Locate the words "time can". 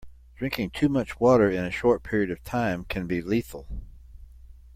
2.43-3.05